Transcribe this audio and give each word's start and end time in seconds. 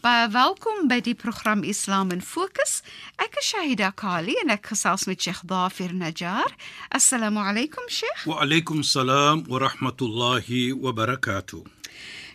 Baie 0.00 0.30
welkom 0.32 0.86
by 0.88 0.96
die 1.04 1.12
program 1.12 1.60
Islam 1.60 2.08
in 2.14 2.22
Fokus. 2.24 2.78
Ek 3.20 3.34
is 3.36 3.50
Shahida 3.50 3.90
Kali 3.92 4.32
en 4.40 4.48
ek 4.54 4.70
gesels 4.72 5.04
met 5.04 5.20
Sheikh 5.20 5.42
Dafir 5.44 5.92
Najjar. 5.92 6.54
Assalamu 6.88 7.42
alaykum 7.44 7.84
Sheikh. 7.84 8.24
Wa 8.24 8.38
alaykum 8.40 8.80
salaam 8.80 9.44
wa 9.44 9.60
rahmatullahi 9.60 10.72
wa 10.72 10.96
barakatuh. 10.96 11.79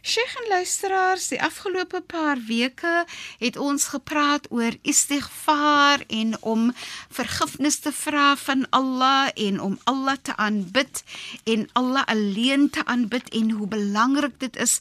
Sheikh 0.06 0.36
en 0.38 0.50
luisteraars, 0.50 1.28
die 1.32 1.40
afgelope 1.42 1.98
paar 2.06 2.38
weke 2.46 3.06
het 3.40 3.56
ons 3.58 3.88
gepraat 3.90 4.46
oor 4.54 4.76
istighfar 4.86 6.04
en 6.14 6.36
om 6.46 6.68
vergifnis 7.10 7.80
te 7.82 7.90
vra 7.90 8.36
van 8.38 8.68
Allah 8.70 9.32
en 9.48 9.58
om 9.62 9.80
Allah 9.90 10.20
te 10.22 10.36
aanbid 10.38 11.02
en 11.44 11.66
Allah 11.74 12.06
alleen 12.06 12.70
te 12.70 12.86
aanbid 12.86 13.34
en 13.34 13.50
hoe 13.58 13.68
belangrik 13.68 14.38
dit 14.46 14.62
is 14.68 14.78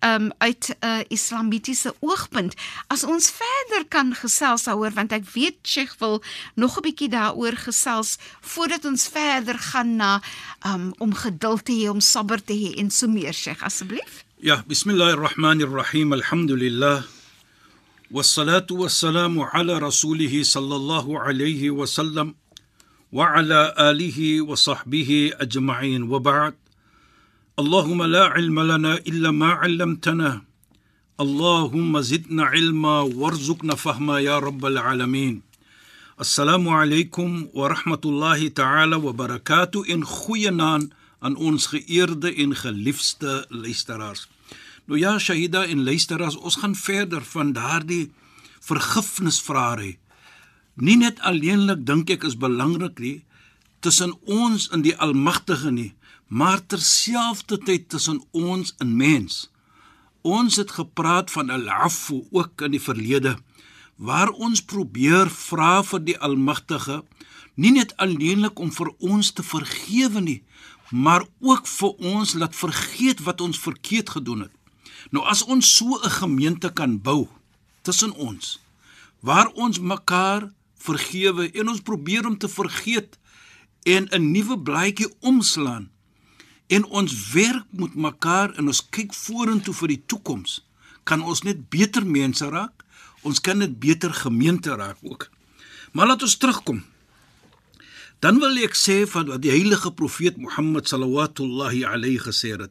um 0.00 0.32
uit 0.38 0.72
'n 0.72 0.86
uh, 0.86 1.04
islamitiese 1.08 1.94
oogpunt. 2.00 2.56
As 2.86 3.04
ons 3.04 3.30
verder 3.30 3.84
kan 3.88 4.14
gesels 4.14 4.64
daaroor 4.64 4.96
want 4.96 5.12
ek 5.12 5.28
weet 5.36 5.56
Sheikh 5.62 5.94
wil 5.98 6.22
nog 6.54 6.80
'n 6.80 6.82
bietjie 6.88 7.12
daaroor 7.12 7.56
gesels 7.56 8.16
voordat 8.40 8.84
ons 8.84 9.08
verder 9.08 9.58
gaan 9.58 9.96
na 9.96 10.22
um 10.66 10.94
om 10.98 11.14
geduld 11.14 11.64
te 11.64 11.72
hê, 11.72 11.88
om 11.90 12.00
sabber 12.00 12.44
te 12.44 12.56
hê 12.56 12.78
en 12.80 12.90
so 12.90 13.06
meer 13.06 13.34
Sheikh 13.34 13.62
asseblief. 13.62 14.24
يا 14.42 14.58
بسم 14.66 14.90
الله 14.90 15.10
الرحمن 15.10 15.62
الرحيم 15.62 16.14
الحمد 16.14 16.50
لله 16.50 17.04
والصلاة 18.10 18.66
والسلام 18.70 19.40
على 19.40 19.78
رسوله 19.78 20.42
صلى 20.42 20.76
الله 20.76 21.20
عليه 21.20 21.70
وسلم 21.70 22.34
وعلى 23.12 23.74
آله 23.78 24.42
وصحبه 24.42 25.30
أجمعين. 25.38 26.02
وبعد 26.10 26.54
اللهم 27.58 28.02
لا 28.02 28.24
علم 28.34 28.60
لنا 28.60 28.94
إلا 29.06 29.30
ما 29.30 29.46
علمتنا 29.62 30.42
اللهم 31.20 32.00
زدنا 32.00 32.42
علما 32.44 33.00
وارزقنا 33.00 33.74
فهما 33.74 34.18
يا 34.20 34.38
رب 34.38 34.66
العالمين. 34.66 35.42
السلام 36.20 36.68
عليكم 36.68 37.46
ورحمة 37.54 38.02
الله 38.04 38.48
تعالى 38.48 38.96
وبركاته. 38.96 39.84
إن 39.90 40.04
خينان 40.04 40.90
aan 41.22 41.36
ons 41.38 41.68
geëerde 41.70 42.34
en 42.42 42.56
geliefde 42.56 43.44
luisteraars. 43.48 44.26
Nou 44.90 44.98
ja, 44.98 45.18
Shahida 45.18 45.64
en 45.70 45.84
luisteraars, 45.84 46.36
ons 46.36 46.58
gaan 46.58 46.74
verder 46.74 47.22
van 47.24 47.52
daardie 47.54 48.10
vergifnisvrae. 48.60 49.96
Nie 50.74 50.96
net 50.98 51.20
alleenlik 51.20 51.86
dink 51.86 52.10
ek 52.10 52.26
is 52.26 52.38
belangrik 52.38 52.98
nie 52.98 53.20
tussen 53.82 54.12
ons 54.30 54.68
en 54.70 54.82
die 54.84 54.94
Almagtige 54.94 55.72
nie, 55.74 55.92
maar 56.30 56.60
terselfdertyd 56.66 57.88
tussen 57.90 58.20
ons 58.30 58.74
en 58.78 58.92
mens. 58.96 59.48
Ons 60.22 60.56
het 60.60 60.70
gepraat 60.78 61.30
van 61.34 61.50
al-afu 61.50 62.22
ook 62.30 62.62
in 62.62 62.76
die 62.76 62.82
verlede 62.82 63.34
waar 63.96 64.30
ons 64.30 64.62
probeer 64.62 65.30
vra 65.30 65.82
vir 65.82 66.00
die 66.00 66.18
Almagtige 66.18 67.02
nie 67.54 67.72
net 67.72 67.96
alleenlik 67.96 68.58
om 68.58 68.72
vir 68.72 68.88
ons 68.98 69.32
te 69.32 69.42
vergewe 69.42 70.20
nie, 70.20 70.42
maar 70.90 71.24
ook 71.40 71.66
vir 71.66 71.92
ons 72.14 72.34
laat 72.34 72.56
vergeet 72.56 73.20
wat 73.24 73.40
ons 73.40 73.58
verkeerd 73.58 74.10
gedoen 74.10 74.46
het. 74.46 74.52
Nou 75.10 75.24
as 75.28 75.42
ons 75.44 75.76
so 75.76 76.00
'n 76.00 76.10
gemeente 76.10 76.72
kan 76.72 77.00
bou 77.00 77.28
tussen 77.82 78.12
ons 78.14 78.58
waar 79.20 79.48
ons 79.54 79.78
mekaar 79.78 80.50
vergewe 80.78 81.50
en 81.50 81.68
ons 81.68 81.80
probeer 81.80 82.26
om 82.26 82.38
te 82.38 82.48
vergeet 82.48 83.18
en 83.82 84.08
'n 84.10 84.30
nuwe 84.30 84.58
blaadjie 84.58 85.10
omslaan 85.20 85.90
en 86.66 86.84
ons 86.84 87.30
werk 87.30 87.66
met 87.70 87.94
mekaar 87.94 88.54
en 88.54 88.66
ons 88.66 88.88
kyk 88.90 89.14
vorentoe 89.14 89.74
vir 89.74 89.88
die 89.88 90.02
toekoms 90.06 90.66
kan 91.02 91.22
ons 91.22 91.42
net 91.42 91.68
beter 91.68 92.06
mense 92.06 92.48
raak 92.48 92.81
ons 93.22 93.40
kan 93.40 93.58
net 93.58 93.78
beter 93.80 94.14
gemeente 94.14 94.74
raak 94.76 94.98
ook 95.02 95.30
maar 95.92 96.06
laat 96.06 96.22
ons 96.22 96.36
terugkom 96.36 96.82
Dan 98.22 98.38
wil 98.38 98.54
ek 98.62 98.76
sê 98.78 99.02
van 99.10 99.26
wat 99.32 99.42
die 99.42 99.50
heilige 99.50 99.90
profeet 99.98 100.36
Mohammed 100.38 100.86
sallallahu 100.86 101.82
alayhi 101.90 102.20
gesê 102.22 102.54
het. 102.54 102.70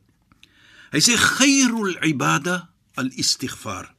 Hy 0.95 0.99
sê 1.03 1.17
khairul 1.19 1.97
ibada 2.07 2.69
al-istighfar. 2.95 3.91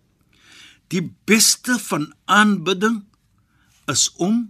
Die 0.88 1.04
beste 1.28 1.76
van 1.90 2.08
aanbidding 2.24 3.02
is 3.92 4.08
om 4.16 4.48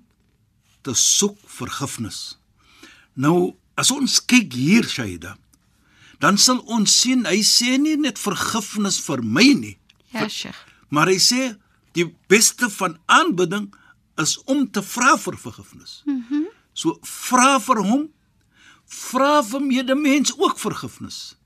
te 0.87 0.95
soek 0.95 1.39
vergifnis. 1.47 2.39
Nou, 3.19 3.55
as 3.75 3.91
ons 3.91 4.21
kyk 4.23 4.55
hier 4.55 4.87
Shaida, 4.87 5.34
dan 6.23 6.39
sal 6.39 6.63
ons 6.71 6.87
sien 6.87 7.27
hy 7.27 7.43
sê 7.47 7.79
nie 7.83 7.97
net 7.99 8.19
vergifnis 8.19 9.01
vir 9.03 9.27
my 9.27 9.49
nie. 9.59 9.77
Ja, 10.15 10.29
Sheikh. 10.31 10.59
Maar 10.95 11.11
hy 11.11 11.19
sê 11.19 11.43
die 11.92 12.08
beste 12.26 12.70
van 12.70 12.98
aanbidding 13.06 13.70
is 14.20 14.38
om 14.44 14.70
te 14.70 14.82
vra 14.82 15.16
vir 15.19 15.38
vergifnis. 15.38 16.03
Mhm. 16.06 16.42
Mm 16.42 16.50
So 16.72 16.97
vra 17.04 17.58
vir 17.60 17.82
hom, 17.84 18.06
vra 18.88 19.42
vir 19.44 19.60
medemens 19.60 20.32
ook 20.38 20.60
vergifnis. 20.60 21.36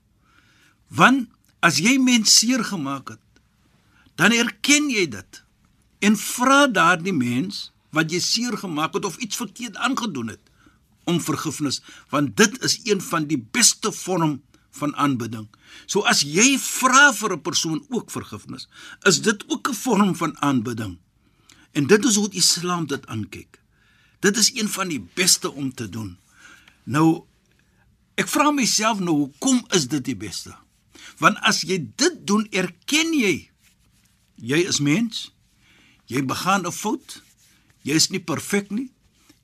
Want 0.87 1.27
as 1.59 1.81
jy 1.83 1.97
mens 1.99 2.31
seer 2.39 2.63
gemaak 2.63 3.11
het, 3.15 3.41
dan 4.15 4.31
erken 4.31 4.87
jy 4.89 5.03
dit 5.11 5.41
en 5.99 6.15
vra 6.15 6.67
daardie 6.71 7.13
mens 7.13 7.71
wat 7.95 8.11
jy 8.13 8.21
seer 8.23 8.57
gemaak 8.61 8.95
het 8.95 9.05
of 9.05 9.17
iets 9.23 9.39
verkeerd 9.39 9.75
aangedoen 9.83 10.31
het 10.35 10.53
om 11.07 11.19
vergifnis, 11.23 11.81
want 12.11 12.35
dit 12.37 12.57
is 12.63 12.79
een 12.83 13.01
van 13.01 13.27
die 13.27 13.39
beste 13.39 13.91
vorm 13.95 14.41
van 14.77 14.95
aanbidding. 14.95 15.47
So 15.85 16.05
as 16.05 16.21
jy 16.21 16.57
vra 16.61 17.13
vir 17.13 17.33
'n 17.33 17.41
persoon 17.41 17.85
ook 17.89 18.11
vergifnis, 18.11 18.67
is 19.03 19.21
dit 19.21 19.43
ook 19.49 19.69
'n 19.69 19.73
vorm 19.73 20.15
van 20.15 20.37
aanbidding. 20.41 20.97
En 21.71 21.87
dit 21.87 22.05
is 22.05 22.15
hoe 22.15 22.29
die 22.29 22.39
Islam 22.39 22.87
dit 22.87 23.07
aankyk. 23.07 23.61
Dit 24.19 24.37
is 24.37 24.53
een 24.55 24.69
van 24.69 24.87
die 24.87 25.07
beste 25.13 25.51
om 25.51 25.73
te 25.73 25.89
doen. 25.89 26.17
Nou 26.83 27.23
ek 28.15 28.27
vra 28.27 28.51
myself 28.51 28.99
nou 28.99 29.15
hoekom 29.15 29.65
is 29.69 29.87
dit 29.87 30.05
die 30.05 30.15
beste? 30.15 30.55
Want 31.17 31.37
as 31.37 31.61
jy 31.61 31.77
dit 31.95 32.27
doen, 32.27 32.47
erken 32.51 33.13
jy 33.13 33.49
jy 34.37 34.61
is 34.69 34.79
mens. 34.79 35.31
Jy 36.05 36.25
begaan 36.25 36.65
'n 36.65 36.71
fout. 36.71 37.21
Jy 37.81 37.93
is 37.93 38.09
nie 38.09 38.19
perfek 38.19 38.69
nie. 38.69 38.91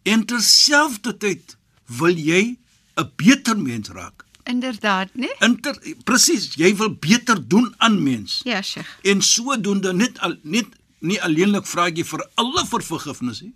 En 0.03 0.25
terselfdertyd 0.25 1.57
wil 1.85 2.15
jy 2.17 2.57
'n 2.95 3.11
beter 3.15 3.57
mens 3.57 3.89
raak. 3.89 4.25
Inderdaad, 4.43 5.09
né? 5.13 5.29
Inter 5.39 5.77
presies, 6.03 6.49
jy 6.59 6.73
wil 6.75 6.91
beter 6.99 7.39
doen 7.47 7.73
aan 7.77 7.99
mens. 8.03 8.41
Ja, 8.43 8.61
Sheikh. 8.61 8.89
En 9.01 9.21
sodoende 9.21 9.93
net 9.93 10.19
al 10.19 10.35
net 10.41 10.67
nie 10.99 11.19
alleenlik 11.21 11.67
vra 11.67 11.89
jy 11.91 12.03
vir 12.07 12.23
alle 12.39 12.65
vir 12.67 12.83
vergifnis 12.87 13.41
nie, 13.43 13.53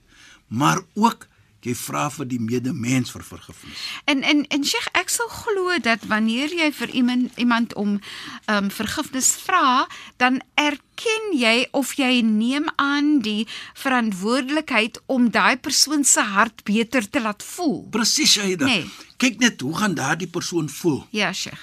maar 0.47 0.81
ook 0.95 1.27
jy 1.65 1.74
vra 1.75 2.07
vir 2.13 2.27
die 2.30 2.39
medemens 2.39 3.12
vir 3.12 3.24
vergifnis. 3.25 3.86
En 4.06 4.24
en 4.24 4.44
en 4.54 4.65
Sheikh, 4.65 4.88
ek 4.98 5.09
sal 5.09 5.30
glo 5.33 5.77
dat 5.83 6.06
wanneer 6.12 6.54
jy 6.54 6.69
vir 6.71 6.94
iemand 7.01 7.39
iemand 7.42 7.74
om 7.74 7.98
ehm 8.45 8.68
um, 8.68 8.69
vergifnis 8.71 9.33
vra, 9.45 9.88
dan 10.18 10.42
erken 10.56 11.31
jy 11.33 11.68
of 11.71 11.95
jy 11.98 12.21
neem 12.21 12.69
aan 12.75 13.19
die 13.25 13.48
verantwoordelikheid 13.74 15.01
om 15.06 15.30
daai 15.31 15.57
persoon 15.57 16.04
se 16.04 16.21
hart 16.21 16.63
beter 16.63 17.09
te 17.09 17.21
laat 17.21 17.44
voel. 17.44 17.88
Presies, 17.92 18.38
Shaida. 18.38 18.65
Nee. 18.65 18.86
Kyk 19.18 19.39
net 19.39 19.62
hoe 19.62 19.75
gaan 19.75 19.98
daardie 19.98 20.30
persoon 20.30 20.69
voel. 20.69 21.06
Ja, 21.12 21.33
Sheikh. 21.33 21.62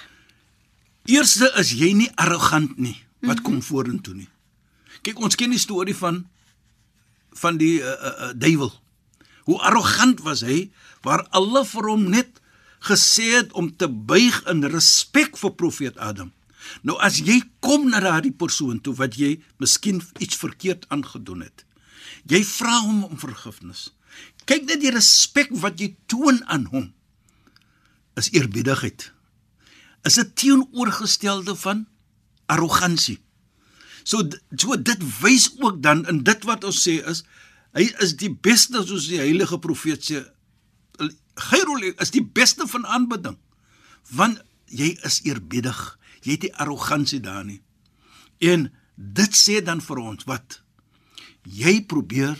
Eerste 1.05 1.51
is 1.61 1.71
jy 1.77 1.93
nie 1.93 2.11
arrogant 2.15 2.77
nie 2.77 2.97
wat 3.25 3.41
kom 3.45 3.61
vorentoe 3.61 4.15
nie. 4.15 4.29
Kyk, 5.05 5.19
ons 5.21 5.37
ken 5.37 5.53
die 5.53 5.61
storie 5.61 5.95
van 5.97 6.25
van 7.35 7.57
die 7.59 7.81
uh, 7.83 7.91
uh, 7.91 8.31
duiwel. 8.35 8.71
Hoe 9.45 9.59
arrogant 9.61 10.21
was 10.25 10.41
hy 10.41 10.71
waar 11.05 11.25
alle 11.37 11.61
vir 11.69 11.89
hom 11.91 12.09
net 12.09 12.41
gesê 12.85 13.27
het 13.37 13.53
om 13.53 13.69
te 13.69 13.87
buig 13.89 14.41
in 14.49 14.65
respek 14.73 15.37
vir 15.37 15.53
profeet 15.57 15.97
Adam. 16.01 16.31
Nou 16.81 16.97
as 17.01 17.19
jy 17.21 17.39
kom 17.61 17.89
na 17.91 18.01
daardie 18.01 18.33
persoon 18.33 18.81
toe 18.81 18.95
wat 18.97 19.17
jy 19.21 19.37
miskien 19.61 20.01
iets 20.17 20.37
verkeerd 20.41 20.85
aangedoen 20.93 21.45
het. 21.45 21.65
Jy 22.29 22.41
vra 22.45 22.79
hom 22.81 23.03
om 23.05 23.21
vergifnis. 23.21 23.91
Kyk 24.49 24.65
net 24.69 24.81
die 24.81 24.93
respek 24.93 25.53
wat 25.61 25.81
jy 25.81 25.93
toon 26.09 26.41
aan 26.49 26.65
hom. 26.73 26.89
Is 28.17 28.31
eerbiedigheid. 28.33 29.11
Is 30.05 30.17
'n 30.17 30.33
teenoorgestelde 30.33 31.55
van 31.55 31.85
arrogansie. 32.45 33.19
So 34.03 34.21
so 34.55 34.77
dit 34.77 35.01
wys 35.21 35.49
ook 35.59 35.81
dan 35.81 36.05
in 36.07 36.23
dit 36.23 36.43
wat 36.43 36.63
ons 36.63 36.81
sê 36.87 37.01
is 37.01 37.23
hy 37.75 37.89
is 38.03 38.15
die 38.15 38.31
beste 38.31 38.81
soos 38.87 39.09
die 39.11 39.19
heilige 39.19 39.59
profeet 39.59 40.03
sê 40.03 40.23
Khairul 41.35 41.83
is 41.99 42.13
die 42.15 42.23
beste 42.23 42.67
van 42.71 42.85
aanbidding. 42.87 43.37
Want 44.15 44.41
jy 44.71 44.93
is 45.03 45.21
eerbiedig. 45.27 45.79
Jy 46.23 46.37
het 46.37 46.45
nie 46.47 46.55
arrogansie 46.63 47.19
daar 47.19 47.43
nie. 47.45 47.61
En 48.39 48.69
dit 48.95 49.35
sê 49.35 49.59
dan 49.63 49.81
vir 49.83 50.01
ons 50.01 50.27
wat 50.29 50.61
jy 51.43 51.81
probeer 51.83 52.39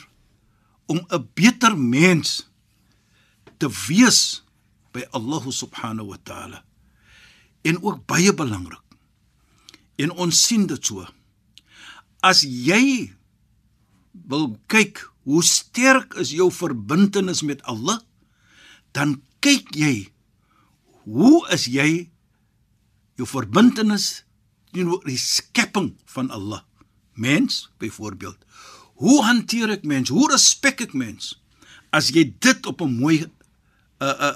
om 0.88 1.04
'n 1.10 1.30
beter 1.34 1.78
mens 1.78 2.48
te 3.58 3.70
wees 3.88 4.44
by 4.94 5.04
Allah 5.12 5.44
subhanahu 5.52 6.08
wa 6.08 6.18
taala. 6.24 6.64
En 7.64 7.84
ook 7.84 8.06
baie 8.06 8.34
belangrik. 8.34 8.82
En 9.96 10.12
ons 10.12 10.46
sien 10.48 10.68
dit 10.68 10.86
so. 10.86 11.06
As 12.22 12.42
jy 12.42 13.14
wil 14.12 14.60
kyk 14.68 15.15
hoe 15.26 15.42
sterk 15.44 16.14
is 16.22 16.32
jou 16.36 16.52
verbintenis 16.54 17.42
met 17.42 17.64
Allah, 17.66 17.98
dan 18.94 19.18
kyk 19.44 19.74
jy 19.76 20.12
hoe 21.06 21.46
is 21.54 21.68
jy 21.70 22.10
jou 23.18 23.28
verbintenis 23.30 24.26
teenoor 24.74 25.04
die 25.08 25.20
skepping 25.20 25.94
van 26.12 26.32
Allah? 26.34 26.62
Mens 27.16 27.70
byvoorbeeld. 27.80 28.38
Hoe 29.02 29.22
hanteer 29.24 29.72
ek 29.78 29.86
mens? 29.88 30.12
Hoe 30.12 30.28
respek 30.32 30.86
ek 30.88 30.96
mens 30.98 31.36
as 31.96 32.10
jy 32.12 32.28
dit 32.44 32.66
op 32.68 32.82
'n 32.82 32.92
mooi 33.00 33.24
'n 33.24 33.32
'n 34.02 34.34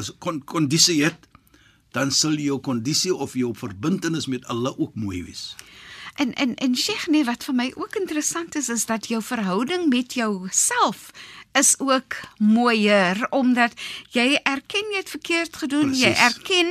'n 0.00 0.32
'n 0.32 0.44
kondisie 0.44 1.04
het? 1.04 1.28
Dan 1.92 2.10
sal 2.10 2.34
jou 2.34 2.58
kondisie 2.58 3.14
of 3.14 3.34
jou 3.34 3.54
verbintenis 3.54 4.26
met 4.26 4.44
Allah 4.50 4.74
ook 4.78 4.94
mooi 4.94 5.22
wees 5.22 5.54
En 6.14 6.34
en 6.34 6.54
en 6.54 6.76
Sheikh 6.76 7.06
nee 7.06 7.24
wat 7.24 7.44
vir 7.44 7.54
my 7.54 7.72
ook 7.74 7.96
interessant 7.98 8.54
is 8.54 8.68
is 8.68 8.86
dat 8.86 9.08
jou 9.10 9.22
verhouding 9.22 9.88
met 9.88 10.14
jouself 10.14 11.10
is 11.54 11.78
ook 11.78 12.16
mooier 12.38 13.26
omdat 13.30 13.72
jy 14.10 14.38
erken 14.42 14.90
jy 14.90 14.98
het 14.98 15.10
verkeerd 15.10 15.56
gedoen, 15.56 15.90
Precies. 15.90 16.02
jy 16.04 16.12
erken 16.26 16.70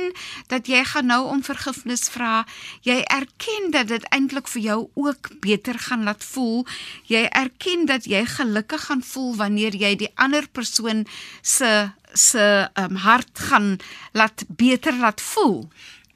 dat 0.52 0.68
jy 0.68 0.82
gaan 0.84 1.06
nou 1.06 1.22
om 1.28 1.40
vergifnis 1.44 2.08
vra. 2.12 2.44
Jy 2.84 3.00
erken 3.00 3.70
dat 3.72 3.88
dit 3.88 4.04
eintlik 4.12 4.48
vir 4.52 4.62
jou 4.62 4.78
ook 4.94 5.30
beter 5.40 5.78
gaan 5.78 6.04
laat 6.04 6.24
voel. 6.24 6.66
Jy 7.08 7.24
erken 7.32 7.86
dat 7.88 8.04
jy 8.04 8.24
gelukkig 8.28 8.84
gaan 8.84 9.02
voel 9.02 9.36
wanneer 9.40 9.76
jy 9.76 9.94
die 9.96 10.12
ander 10.14 10.48
persoon 10.48 11.06
se 11.42 11.90
se 12.14 12.70
um, 12.78 12.94
hart 12.94 13.38
gaan 13.48 13.76
laat 14.12 14.44
beter 14.48 14.94
laat 14.94 15.20
voel. 15.20 15.68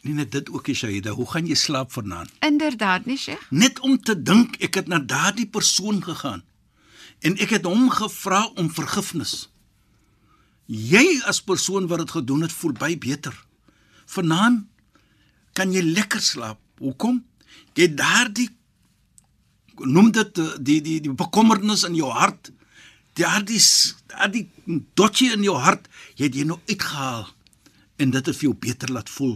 Nie 0.08 0.14
net 0.16 0.30
dit 0.32 0.46
ook, 0.48 0.70
Shaida, 0.72 1.12
hoe 1.12 1.26
gaan 1.28 1.44
jy 1.44 1.56
slaap 1.58 1.92
vanaand? 1.92 2.30
Inderdaad, 2.40 3.04
nie, 3.04 3.18
Sheikh. 3.20 3.42
Net 3.52 3.80
om 3.84 3.98
te 4.00 4.14
dink 4.16 4.56
ek 4.64 4.78
het 4.80 4.88
na 4.88 5.02
daardie 5.04 5.44
persoon 5.52 6.00
gegaan 6.00 6.40
en 7.20 7.36
ek 7.36 7.52
het 7.58 7.68
hom 7.68 7.90
gevra 7.92 8.46
om 8.56 8.70
vergifnis. 8.72 9.50
Jy 10.64 11.20
as 11.28 11.42
persoon 11.44 11.90
wat 11.92 12.06
dit 12.06 12.16
gedoen 12.16 12.46
het, 12.46 12.54
voel 12.56 12.72
baie 12.78 12.96
beter. 12.96 13.36
Vanaand 14.08 14.64
kan 15.52 15.76
jy 15.76 15.84
lekker 15.84 16.24
slaap. 16.24 16.60
Hoekom? 16.80 17.20
Jy 17.76 17.92
daardie 17.98 18.48
noem 19.84 20.12
dit 20.14 20.40
eh, 20.40 20.54
die 20.56 20.80
die 20.80 21.00
die 21.04 21.12
bekommernis 21.12 21.84
in 21.84 21.98
jou 21.98 22.08
hart, 22.16 22.48
daardie 23.18 23.60
daardie 24.08 24.46
dotjie 24.96 25.34
in 25.36 25.44
jou 25.44 25.58
hart, 25.60 25.84
jy 26.16 26.30
het 26.30 26.38
jy 26.38 26.48
nou 26.48 26.62
uitgehaal 26.64 27.28
en 27.98 28.12
dit 28.14 28.26
het 28.30 28.36
vir 28.36 28.46
jou 28.46 28.54
beter 28.54 28.92
laat 28.94 29.10
voel. 29.10 29.34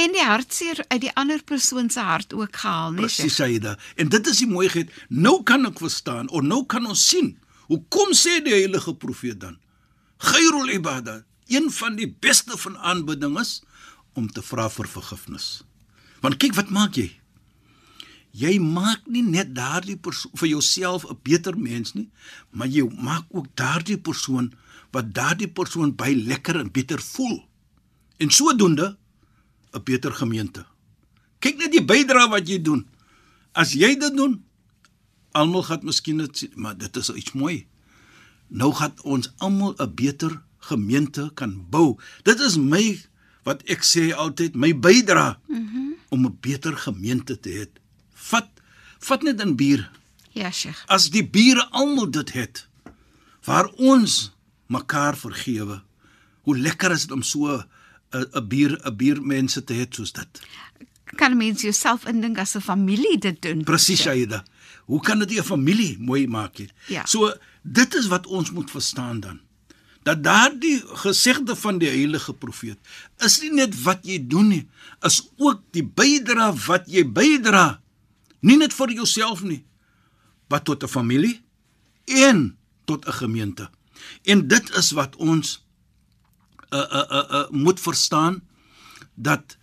En 0.00 0.14
die 0.16 0.24
hartseer 0.24 0.80
uit 0.88 1.00
die 1.04 1.12
ander 1.20 1.42
persoon 1.44 1.90
se 1.92 2.00
hart 2.00 2.32
ook 2.32 2.56
gehaal, 2.56 2.94
nee. 2.96 3.04
Presies, 3.04 3.36
Saida. 3.36 3.76
En 4.00 4.08
dit 4.08 4.30
is 4.32 4.40
die 4.42 4.48
mooiheid. 4.48 4.92
Nou 5.08 5.42
kan 5.44 5.68
ek 5.68 5.82
verstaan 5.82 6.30
of 6.32 6.44
nou 6.46 6.62
kan 6.66 6.88
ons 6.88 7.04
sien. 7.08 7.34
Hoe 7.68 7.82
kom 7.92 8.14
sê 8.16 8.38
die 8.44 8.54
heilige 8.54 8.94
profeet 8.96 9.40
dan? 9.42 9.58
Ghairul 10.24 10.72
ibada, 10.78 11.20
een 11.52 11.68
van 11.70 11.98
die 12.00 12.08
beste 12.08 12.56
van 12.58 12.78
aanbidding 12.78 13.36
is 13.40 13.58
om 14.16 14.30
te 14.32 14.42
vra 14.42 14.68
vir 14.72 14.88
vergifnis. 14.88 15.48
Want 16.24 16.40
kyk 16.40 16.56
wat 16.56 16.72
maak 16.74 16.96
jy? 16.98 17.10
Jy 18.38 18.56
maak 18.62 19.04
nie 19.10 19.22
net 19.24 19.52
daardie 19.56 19.98
persoon 20.00 20.32
vir 20.40 20.48
jouself 20.48 21.04
'n 21.04 21.18
beter 21.22 21.58
mens 21.58 21.94
nie, 21.94 22.08
maar 22.50 22.68
jy 22.68 22.88
maak 22.88 23.26
ook 23.30 23.46
daardie 23.54 23.98
persoon 23.98 24.52
wat 24.92 25.12
daardie 25.12 25.48
persoon 25.48 25.94
baie 25.94 26.16
lekker 26.16 26.56
en 26.56 26.72
beter 26.72 27.00
voel 27.00 27.48
en 28.18 28.30
sodoende 28.30 28.96
'n 29.72 29.82
beter 29.84 30.12
gemeente. 30.12 30.66
Kyk 31.38 31.56
net 31.56 31.72
die 31.72 31.84
bydrae 31.84 32.28
wat 32.28 32.48
jy 32.48 32.58
doen. 32.62 32.86
As 33.52 33.72
jy 33.72 33.94
dit 33.98 34.16
doen, 34.16 34.44
almal 35.32 35.62
gaan 35.62 35.84
miskien 35.86 36.18
dit 36.18 36.38
sien, 36.38 36.52
maar 36.54 36.76
dit 36.78 36.96
is 36.96 37.10
iets 37.10 37.32
mooi. 37.32 37.66
Nou 38.48 38.72
gaan 38.74 38.94
ons 39.02 39.32
almal 39.38 39.74
'n 39.78 39.94
beter 39.94 40.42
gemeente 40.58 41.30
kan 41.34 41.66
bou. 41.70 41.98
Dit 42.22 42.40
is 42.40 42.56
my 42.56 43.00
wat 43.44 43.62
ek 43.62 43.84
sê 43.84 44.12
altyd, 44.12 44.54
my 44.54 44.72
bydrae 44.78 45.36
mm 45.46 45.68
-hmm. 45.68 45.94
om 46.08 46.26
'n 46.26 46.38
beter 46.40 46.76
gemeente 46.76 47.40
te 47.40 47.50
hê. 47.50 47.66
Vat 48.12 48.48
vat 48.98 49.22
net 49.22 49.40
in 49.40 49.56
bier. 49.56 49.90
Ja, 50.32 50.50
Sheikh. 50.50 50.84
As 50.86 51.10
die 51.10 51.28
bure 51.28 51.66
almal 51.70 52.10
dit 52.10 52.32
het 52.32 52.68
waar 53.44 53.66
ons 53.66 54.32
mekaar 54.66 55.16
vergewe. 55.16 55.82
Hoe 56.42 56.58
lekker 56.58 56.90
is 56.90 57.00
dit 57.00 57.12
om 57.12 57.22
so 57.22 57.64
'n 58.10 58.48
bier 58.48 58.78
'n 58.84 58.96
biermense 58.96 59.64
te 59.64 59.74
hê 59.74 59.86
soos 59.90 60.12
dit. 60.12 60.40
Kan 61.16 61.36
mens 61.36 61.62
jouself 61.62 62.06
indink 62.06 62.38
as 62.38 62.54
'n 62.56 62.60
familie 62.60 63.18
dit 63.18 63.42
doen? 63.42 63.64
Presies, 63.64 64.06
Aida. 64.06 64.44
Hoe 64.84 65.00
kan 65.00 65.18
dit 65.18 65.30
'n 65.30 65.42
familie 65.42 65.96
mooi 65.98 66.26
maak 66.26 66.56
hier? 66.56 66.70
Ja. 66.86 67.06
So 67.06 67.34
dit 67.62 67.94
is 67.94 68.06
wat 68.06 68.26
ons 68.26 68.50
moet 68.50 68.70
verstaan 68.70 69.20
dan. 69.20 69.40
Dat 70.02 70.22
daardie 70.22 70.82
gesegde 70.86 71.56
van 71.56 71.78
die 71.78 71.88
heilige 71.88 72.34
profeet 72.34 72.78
is 73.18 73.40
nie 73.40 73.52
net 73.52 73.82
wat 73.82 73.98
jy 74.02 74.26
doen 74.26 74.48
nie, 74.48 74.68
is 75.00 75.30
ook 75.36 75.60
die 75.70 75.84
bydra 75.84 76.54
wat 76.66 76.86
jy 76.86 77.04
bydra. 77.04 77.80
Nie 78.40 78.56
net 78.56 78.72
vir 78.72 78.92
jouself 78.92 79.42
nie, 79.42 79.64
maar 80.48 80.62
tot 80.62 80.82
'n 80.82 80.88
familie 80.88 81.42
en 82.04 82.56
tot 82.84 83.06
'n 83.06 83.12
gemeente. 83.12 83.70
En 84.22 84.48
dit 84.48 84.70
is 84.76 84.90
wat 84.90 85.16
ons 85.16 85.67
uh 86.70 86.86
uh 86.98 87.06
uh, 87.10 87.26
uh 87.30 87.48
moet 87.50 87.80
verstaan 87.80 88.42
dat 89.14 89.56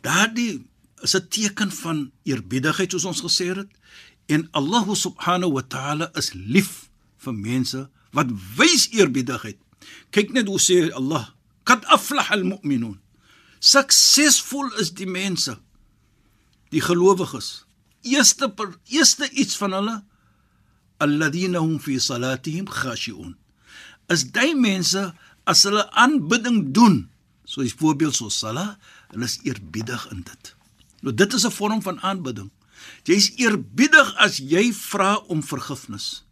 daardie 0.00 0.66
is 1.02 1.16
'n 1.16 1.28
teken 1.28 1.72
van 1.72 2.10
eerbiedigheid 2.22 2.90
soos 2.90 3.04
ons 3.04 3.20
gesê 3.20 3.46
het 3.56 3.70
en 4.26 4.48
Allah 4.50 4.86
subhanahu 4.94 5.52
wa 5.52 5.62
ta'ala 5.62 6.10
is 6.14 6.32
lief 6.32 6.90
vir 7.16 7.34
mense 7.34 7.88
wat 8.10 8.30
wys 8.56 8.88
eerbiedigheid. 8.90 9.58
Kyk 10.10 10.32
net 10.32 10.46
hoe 10.46 10.60
sê 10.60 10.90
Allah, 10.92 11.30
"Qad 11.62 11.84
aflaha 11.84 12.34
al-mu'minun." 12.34 13.00
Suksesvol 13.60 14.72
is 14.80 14.90
die 14.94 15.06
mense 15.06 15.58
die 16.70 16.80
gelowiges. 16.80 17.66
Eerste 18.02 18.48
per, 18.48 18.78
eerste 18.88 19.30
iets 19.30 19.56
van 19.56 19.72
hulle 19.72 19.96
alladhina 20.96 21.58
hum 21.58 21.78
fi 21.80 21.98
salatihim 22.00 22.68
khashi'un. 22.68 23.36
Is 24.08 24.24
daai 24.32 24.54
mense 24.54 25.14
as 25.50 25.64
hulle 25.66 25.82
aanbidding 25.98 26.70
doen, 26.76 27.02
soos 27.44 27.74
voorbeeld 27.80 28.14
so 28.14 28.30
sala, 28.30 28.78
hulle 29.10 29.26
is 29.26 29.40
eerbiedig 29.42 30.06
in 30.14 30.22
dit. 30.26 30.54
Nou 31.02 31.14
dit 31.14 31.32
is 31.34 31.46
'n 31.46 31.50
vorm 31.50 31.82
van 31.82 32.00
aanbidding. 32.00 32.50
Jy 33.04 33.14
is 33.14 33.32
eerbiedig 33.36 34.14
as 34.16 34.38
jy 34.38 34.72
vra 34.72 35.16
om 35.28 35.42
vergifnis. 35.42 36.24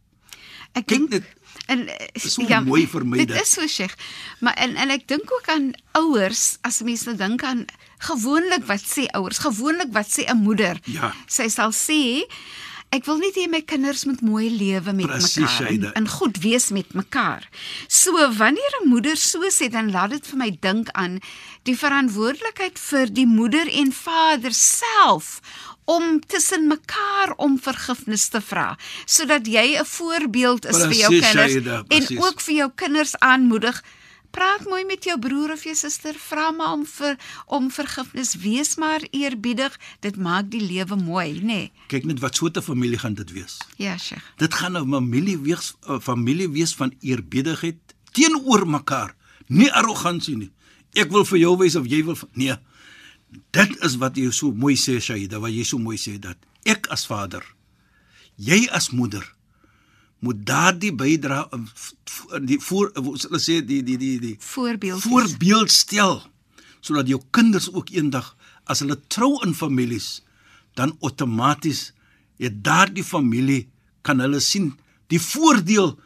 Ek 0.73 0.87
dink 0.87 1.11
dit 1.11 1.25
en 1.67 1.89
so 2.15 2.45
ja, 2.49 2.61
mooi 2.61 2.87
vir 2.87 3.05
my 3.05 3.19
dit. 3.19 3.29
Dit 3.29 3.43
is 3.43 3.53
so 3.57 3.67
sê. 3.67 3.89
Maar 4.41 4.55
en 4.57 4.77
en 4.77 4.91
ek 4.91 5.09
dink 5.09 5.33
ook 5.33 5.49
aan 5.49 5.73
ouers 5.93 6.59
as 6.61 6.81
mense 6.87 7.09
nou 7.09 7.17
dink 7.17 7.43
aan 7.43 7.67
gewoonlik 7.99 8.65
wat 8.69 8.85
sê 8.85 9.09
ouers, 9.17 9.39
gewoonlik 9.39 9.93
wat 9.93 10.09
sê 10.09 10.29
'n 10.29 10.43
moeder. 10.43 10.81
Ja. 10.85 11.15
Sy 11.27 11.49
sal 11.49 11.73
sê 11.73 12.25
Ek 12.89 13.05
wil 13.05 13.19
net 13.21 13.37
hê 13.37 13.45
my 13.53 13.61
kinders 13.69 14.07
moet 14.09 14.21
mooi 14.25 14.47
lewe 14.49 14.93
met 14.97 15.11
Precies, 15.11 15.37
mekaar 15.37 15.73
en, 15.75 15.83
en 16.01 16.07
goed 16.09 16.39
wees 16.41 16.71
met 16.73 16.95
mekaar. 16.97 17.45
So 17.87 18.17
wanneer 18.39 18.75
'n 18.81 18.89
moeder 18.89 19.17
so 19.17 19.45
sê, 19.53 19.69
dan 19.69 19.91
laat 19.91 20.11
dit 20.11 20.27
vir 20.27 20.39
my 20.39 20.51
dink 20.61 20.89
aan 20.93 21.21
die 21.69 21.77
verantwoordelikheid 21.77 22.79
vir 22.79 23.13
die 23.13 23.27
moeder 23.27 23.69
en 23.69 23.93
vader 23.93 24.55
self 24.55 25.41
om 25.85 26.21
tussen 26.21 26.67
mekaar 26.67 27.33
om 27.37 27.59
vergifnis 27.61 28.29
te 28.29 28.41
vra 28.41 28.77
sodat 29.05 29.47
jy 29.47 29.77
'n 29.77 29.85
voorbeeld 29.85 30.65
is 30.65 30.77
Precies, 30.77 30.89
vir 30.89 30.99
jou 31.05 31.13
kinders 31.21 31.53
Shaida, 31.53 31.85
en 31.89 32.03
ook 32.25 32.41
vir 32.41 32.55
jou 32.55 32.71
kinders 32.75 33.15
aanmoedig 33.19 33.85
praat 34.31 34.65
mooi 34.69 34.85
met 34.85 35.05
jou 35.05 35.19
broer 35.19 35.53
of 35.53 35.65
jou 35.65 35.75
suster, 35.77 36.17
vra 36.19 36.51
maar 36.51 36.73
om 36.73 36.85
vir 36.87 37.17
om 37.47 37.71
vergifnis, 37.71 38.35
wees 38.43 38.77
maar 38.77 39.05
eerbiedig. 39.11 39.79
Dit 40.01 40.17
maak 40.17 40.51
die 40.51 40.63
lewe 40.63 40.97
mooi, 40.97 41.41
nê? 41.41 41.47
Nee. 41.47 41.73
Kyk 41.89 42.05
net 42.05 42.21
wat 42.25 42.37
soorte 42.37 42.63
familie 42.63 42.99
gaan 42.99 43.15
dit 43.15 43.33
wees. 43.33 43.59
Ja, 43.77 43.97
Sheikh. 43.99 44.25
Dit 44.37 44.55
gaan 44.55 44.77
'n 44.77 44.91
familie 44.91 45.39
wees 45.39 45.75
'n 45.89 46.01
familie 46.01 46.49
wees 46.49 46.75
van 46.75 46.93
eerbiedigheid 47.01 47.79
teenoor 48.13 48.67
mekaar, 48.67 49.15
nie 49.47 49.73
arrogansie 49.73 50.37
nie. 50.37 50.53
Ek 50.95 51.11
wil 51.11 51.25
vir 51.25 51.39
jou 51.39 51.57
wys 51.57 51.77
of 51.77 51.87
jy 51.87 52.05
wil 52.05 52.17
nee. 52.33 52.57
Dit 53.51 53.77
is 53.85 53.97
wat 53.97 54.17
jy 54.17 54.31
so 54.31 54.53
mooi 54.53 54.75
sê 54.75 55.01
Shaida, 55.01 55.39
wat 55.39 55.53
jy 55.53 55.65
so 55.65 55.79
mooi 55.79 55.97
sê 55.97 56.19
dat 56.19 56.37
ek 56.65 56.87
as 56.87 57.07
vader, 57.07 57.45
jy 58.37 58.69
as 58.71 58.91
moeder 58.91 59.38
moet 60.25 60.41
daardie 60.47 60.93
bydra 60.95 61.45
die 62.43 62.59
voor 62.61 62.91
hulle 62.97 63.41
sê 63.43 63.61
die 63.63 63.83
die 63.87 63.99
die 64.01 64.17
die 64.23 64.37
voorbeeld 64.43 65.03
voorbeeld 65.03 65.71
stel 65.71 66.21
sodat 66.81 67.09
jou 67.11 67.21
kinders 67.31 67.71
ook 67.73 67.93
eendag 67.95 68.35
as 68.65 68.83
hulle 68.85 68.99
trou 69.09 69.37
in 69.47 69.55
families 69.55 70.23
dan 70.79 70.97
outomaties 71.01 71.93
het 72.39 72.61
daardie 72.65 73.05
familie 73.05 73.69
kan 74.03 74.21
hulle 74.23 74.41
sien 74.41 74.73
die 75.13 75.21
voordeel 75.23 75.97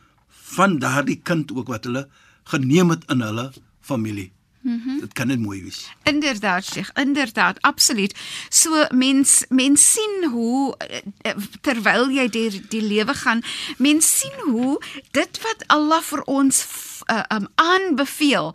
van 0.57 0.79
daardie 0.83 1.21
kind 1.23 1.53
ook 1.53 1.73
wat 1.73 1.89
hulle 1.89 2.07
geneem 2.53 2.93
het 2.93 3.05
in 3.13 3.23
hulle 3.25 3.51
familie. 3.81 4.31
Mm 4.63 5.01
dit 5.01 5.13
kan 5.13 5.27
net 5.27 5.39
mooi 5.39 5.63
wees. 5.63 5.91
Inderdaad, 6.03 6.65
Sheikh, 6.65 6.91
inderdaad, 6.95 7.61
absoluut. 7.61 8.15
So 8.49 8.87
mens 8.95 9.45
mens 9.49 9.93
sien 9.93 10.29
hoe 10.31 10.77
eh, 10.77 11.35
terwyl 11.61 12.11
jy 12.11 12.29
deur 12.29 12.51
die, 12.51 12.63
die 12.69 12.83
lewe 12.83 13.15
gaan, 13.15 13.43
mens 13.79 14.19
sien 14.19 14.53
hoe 14.53 14.79
dit 15.11 15.41
wat 15.43 15.67
Allah 15.67 16.03
vir 16.03 16.23
ons 16.23 16.67
uh, 17.11 17.25
um 17.35 17.49
aanbeveel. 17.55 18.55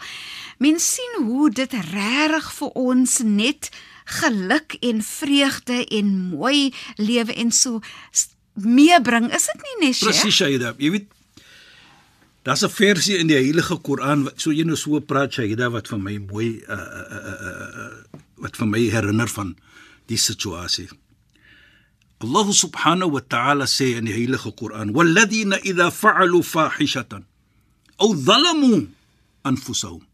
Mens 0.58 0.94
sien 0.94 1.24
hoe 1.26 1.50
dit 1.50 1.74
regtig 1.92 2.54
vir 2.54 2.70
ons 2.70 3.20
net 3.24 3.70
geluk 4.08 4.78
en 4.80 5.04
vreugde 5.04 5.84
en 5.86 6.16
mooi 6.30 6.74
lewe 6.96 7.34
en 7.34 7.52
so 7.52 7.80
meebring. 8.54 9.34
Is 9.34 9.46
dit 9.52 9.62
nie 9.62 9.88
net, 9.88 9.96
Sheikh? 9.96 10.16
Presies, 10.16 10.36
Shaida. 10.36 10.74
Jy 10.78 10.92
weet 10.96 11.12
Daar's 12.48 12.64
'n 12.64 12.70
versie 12.70 13.18
in 13.18 13.28
die 13.28 13.36
Heilige 13.36 13.76
Koran 13.76 14.24
wat 14.24 14.40
so 14.40 14.52
jy 14.52 14.64
nou 14.64 14.78
so 14.80 15.00
praat 15.04 15.34
Shaida 15.34 15.68
wat 15.70 15.90
vir 15.92 16.00
my 16.00 16.16
mooi 16.18 16.64
uh, 16.64 16.76
uh, 16.76 17.18
uh, 17.18 17.48
uh, 17.52 18.22
wat 18.40 18.56
vir 18.56 18.68
my 18.68 18.80
herinner 18.88 19.28
van 19.28 19.58
die 20.08 20.18
situasie. 20.18 20.88
Allah 22.24 22.48
subhanahu 22.48 23.12
wa 23.12 23.20
ta'ala 23.20 23.68
sê 23.68 23.98
in 24.00 24.08
die 24.08 24.16
Heilige 24.16 24.54
Koran: 24.56 24.94
"Walladhina 24.96 25.60
idha 25.60 25.92
fa'alu 25.92 26.40
fahishatan 26.44 27.28
aw 28.00 28.16
zalamu 28.16 28.88
anfusahum." 29.44 30.08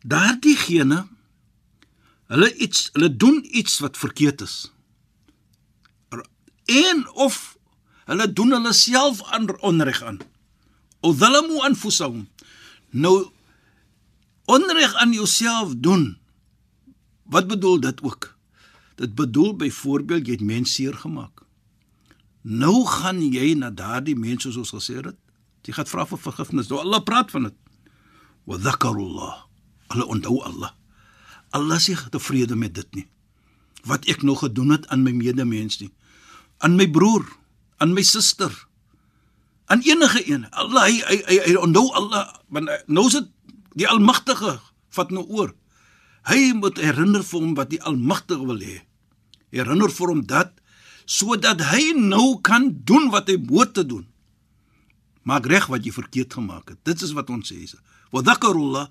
Daardiegene 0.00 1.04
hulle 2.32 2.54
iets 2.56 2.88
hulle 2.96 3.16
doen 3.16 3.44
iets 3.44 3.78
wat 3.84 3.96
verkeerd 3.96 4.40
is. 4.40 4.72
En 6.64 7.08
of 7.12 7.56
hulle 8.08 8.32
doen 8.32 8.52
hulle 8.56 8.72
self 8.72 9.20
onreg 9.60 10.02
aan. 10.02 10.20
Zalamu 11.00 11.60
anfusahum. 11.64 12.28
Nou 12.90 13.30
onreg 14.44 14.94
aan 14.94 15.12
jouself 15.12 15.74
doen 15.76 16.18
wat 17.30 17.46
bedoel 17.46 17.80
dit 17.80 18.02
ook? 18.02 18.36
Dit 18.94 19.14
bedoel 19.14 19.56
byvoorbeeld 19.56 20.26
jy 20.26 20.32
het 20.32 20.44
mense 20.44 20.72
seer 20.72 20.94
gemaak 20.94 21.40
nou 22.42 22.86
gaan 22.88 23.20
jy 23.20 23.52
na 23.54 23.70
daardie 23.70 24.16
mense 24.16 24.48
soos 24.48 24.56
ons 24.56 24.72
gesê 24.72 24.96
het 25.04 25.16
jy 25.68 25.76
gaan 25.76 25.88
vra 25.88 26.06
vir 26.08 26.20
vergifnis 26.24 26.70
nou 26.70 26.80
Allah 26.80 27.04
praat 27.04 27.30
van 27.30 27.50
dit 27.50 27.56
wa 28.48 28.56
dhakarullah 28.56 29.50
hulle 29.90 30.06
onthou 30.06 30.38
Allah. 30.46 30.70
Allah 31.50 31.80
sê 31.82 31.96
tevrede 32.14 32.54
met 32.54 32.74
dit 32.74 32.94
nie. 32.94 33.06
Wat 33.82 34.06
ek 34.06 34.22
nog 34.22 34.44
gedoen 34.44 34.70
het 34.70 34.86
aan 34.88 35.02
my 35.02 35.10
medemens 35.10 35.80
nie. 35.80 35.90
Aan 36.62 36.76
my 36.78 36.86
broer 36.86 37.26
aan 37.82 37.94
my 37.96 38.04
suster 38.06 38.52
aan 39.70 39.82
enige 39.86 40.22
een. 40.26 40.46
Allah 40.50 40.88
hy 40.88 40.98
hy 41.06 41.18
hy, 41.28 41.38
hy 41.46 41.54
onthou 41.62 41.86
Allah, 41.94 42.26
want 42.50 42.70
nou 42.90 43.06
is 43.06 43.18
dit 43.20 43.28
die 43.78 43.88
Almagtige 43.88 44.58
vat 44.90 45.12
nou 45.14 45.22
oor. 45.30 45.52
Hy 46.26 46.52
moet 46.58 46.80
herinner 46.82 47.22
vir 47.24 47.38
hom 47.38 47.54
wat 47.58 47.70
die 47.70 47.82
Almagtige 47.86 48.46
wil 48.48 48.58
hê. 48.58 48.80
Herinner 49.54 49.92
vir 49.94 50.12
hom 50.12 50.24
dat 50.26 50.56
sodat 51.10 51.62
hy 51.70 51.92
nou 51.98 52.38
kan 52.46 52.68
doen 52.86 53.08
wat 53.14 53.30
hy 53.30 53.38
moet 53.42 53.72
te 53.74 53.86
doen. 53.86 54.04
Maak 55.26 55.46
reg 55.50 55.66
wat 55.70 55.86
jy 55.86 55.94
verkeerd 55.94 56.34
gemaak 56.38 56.74
het. 56.74 56.78
Dit 56.86 57.02
is 57.02 57.14
wat 57.14 57.30
ons 57.30 57.50
sê. 57.50 57.62
Wa 58.14 58.22
dhakarullah, 58.26 58.88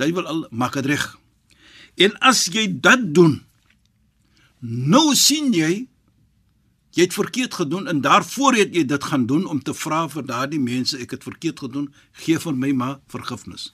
jy 0.00 0.10
wil 0.16 0.28
al 0.28 0.44
maak 0.52 0.76
reg. 0.84 1.04
En 2.00 2.16
as 2.24 2.46
jy 2.52 2.66
dit 2.68 3.04
doen, 3.16 3.38
nou 4.60 5.12
sien 5.16 5.52
jy 5.54 5.86
Jy 6.94 7.08
het 7.08 7.16
verkeerd 7.16 7.54
gedoen 7.58 7.88
en 7.90 8.00
daarvoor 8.00 8.54
het 8.54 8.74
jy 8.74 8.84
dit 8.86 9.04
gaan 9.04 9.26
doen 9.26 9.46
om 9.50 9.62
te 9.62 9.74
vra 9.74 10.04
vir 10.08 10.26
daardie 10.26 10.60
mense 10.62 10.98
ek 11.02 11.16
het 11.16 11.26
verkeerd 11.26 11.64
gedoen, 11.66 11.88
gee 12.22 12.38
vir 12.38 12.54
my 12.54 12.70
maar 12.72 13.00
vergifnis. 13.10 13.72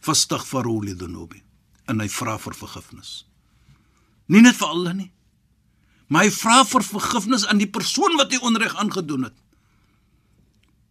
Fastaghfiru 0.00 0.78
li 0.84 0.94
dhunubi. 0.96 1.42
En 1.88 2.00
hy 2.00 2.08
vra 2.08 2.38
vir 2.40 2.56
vergifnis. 2.56 3.26
Nie 4.32 4.40
net 4.44 4.56
vir 4.56 4.72
Allah 4.72 4.96
nie. 4.96 5.10
Maar 6.08 6.24
hy 6.24 6.32
vra 6.32 6.62
vir 6.64 6.84
vergifnis 6.88 7.44
aan 7.46 7.60
die 7.60 7.68
persoon 7.68 8.16
wat 8.16 8.32
hy 8.32 8.40
onreg 8.40 8.76
aangedoen 8.80 9.28
het. 9.28 9.36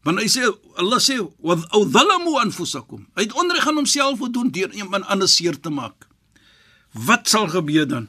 Want 0.06 0.22
hy 0.22 0.28
sê 0.30 0.46
Allah 0.78 1.02
sê 1.02 1.18
wa 1.42 1.58
dhalamu 1.58 2.38
anfusakum. 2.40 3.08
Hy 3.18 3.26
het 3.26 3.34
onreg 3.34 3.66
aan 3.66 3.82
homself 3.82 4.22
gedoen 4.22 4.54
deur 4.54 4.74
iemand 4.78 5.10
anders 5.10 5.36
seer 5.40 5.58
te 5.60 5.74
maak. 5.74 6.06
Wat 6.94 7.28
sal 7.30 7.50
gebeur 7.50 7.90
dan? 7.90 8.08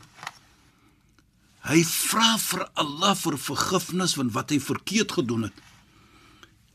Hy 1.69 1.83
vra 1.85 2.37
vir 2.41 2.65
Allah 2.81 3.15
vir 3.17 3.37
vergifnis 3.39 4.15
van 4.17 4.31
wat 4.33 4.55
hy 4.55 4.59
verkeerd 4.61 5.13
gedoen 5.19 5.49
het. 5.49 5.59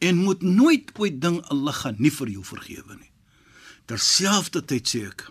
En 0.03 0.21
moet 0.21 0.41
nooit 0.41 0.91
ooit 1.00 1.21
ding 1.21 1.39
Allah 1.53 1.73
gaan 1.73 1.97
nie 1.97 2.12
vir 2.13 2.29
jou 2.35 2.43
vergewe 2.45 2.97
nie. 3.00 3.09
Terselfdertyd 3.89 4.88
sê 4.88 5.01
ek, 5.09 5.25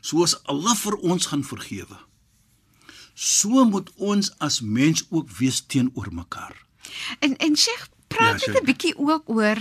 soos 0.00 0.36
Allah 0.48 0.76
vir 0.78 0.96
ons 1.02 1.26
gaan 1.28 1.42
vergewe, 1.44 1.98
so 3.14 3.66
moet 3.68 3.90
ons 3.96 4.30
as 4.40 4.60
mens 4.64 5.02
ook 5.10 5.28
wees 5.40 5.60
teenoor 5.66 6.08
mekaar. 6.14 6.54
En 7.20 7.36
en 7.36 7.56
Sheikh, 7.56 7.90
praat 8.08 8.40
ja, 8.40 8.52
net 8.52 8.62
'n 8.62 8.66
bietjie 8.66 8.96
ook 8.96 9.28
oor 9.28 9.60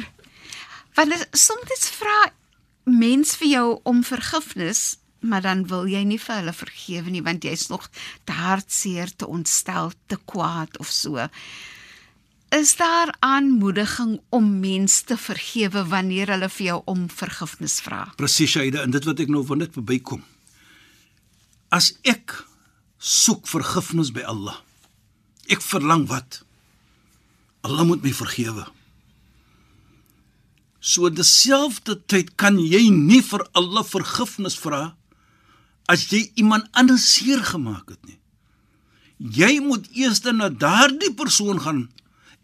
want 0.95 1.27
soms 1.31 1.89
vra 1.99 2.31
mens 2.83 3.35
vir 3.39 3.47
jou 3.47 3.67
om 3.83 4.03
vergifnis 4.03 4.97
maar 5.19 5.43
dan 5.43 5.65
wil 5.67 5.88
jy 5.89 6.03
nie 6.07 6.19
vir 6.21 6.41
hulle 6.41 6.53
vergewe 6.55 7.11
nie 7.13 7.23
want 7.25 7.43
jy's 7.43 7.67
nog 7.71 7.89
te 8.25 8.35
hartseer, 8.35 9.11
te 9.15 9.27
ontstel, 9.27 9.91
te 10.07 10.17
kwaad 10.25 10.79
of 10.79 10.91
so. 10.91 11.27
Is 12.55 12.75
daar 12.79 13.13
aanmoediging 13.19 14.19
om 14.33 14.47
mense 14.59 15.03
te 15.05 15.17
vergewe 15.17 15.83
wanneer 15.91 16.31
hulle 16.33 16.49
vir 16.49 16.65
jou 16.65 16.79
om 16.89 17.05
vergifnis 17.13 17.77
vra? 17.85 18.07
Presies, 18.17 18.55
Shaida, 18.55 18.81
en 18.83 18.95
dit 18.95 19.05
wat 19.05 19.21
ek 19.21 19.29
nou 19.29 19.43
van 19.45 19.61
dit 19.61 19.75
verbykom. 19.77 20.23
As 21.69 21.91
ek 22.09 22.33
soek 22.97 23.47
vergifnis 23.47 24.09
by 24.15 24.25
Allah. 24.25 24.57
Ek 25.49 25.61
verlang 25.61 26.07
wat? 26.09 26.41
Allah 27.61 27.85
moet 27.88 28.03
my 28.03 28.11
vergewe. 28.15 28.65
So 30.79 31.09
dieselfde 31.11 31.97
tyd 32.07 32.35
kan 32.39 32.59
jy 32.59 32.88
nie 32.93 33.21
vir 33.25 33.43
Allah 33.53 33.83
vergifnis 33.85 34.55
vra 34.59 34.95
as 35.89 36.05
jy 36.12 36.27
iemand 36.38 36.67
anders 36.77 37.05
seer 37.15 37.41
gemaak 37.46 37.89
het 37.89 38.01
nie. 38.05 38.19
Jy 39.19 39.60
moet 39.65 39.88
eers 39.98 40.22
na 40.31 40.50
daardie 40.50 41.13
persoon 41.13 41.60
gaan 41.60 41.89